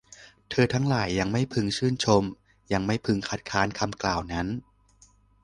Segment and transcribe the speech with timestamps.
[0.49, 2.23] เธอทั้งหลายยังไม่พึงชื่นชม
[2.73, 4.47] ยังไม่พึงคัดค้านคำกล่าวนั้น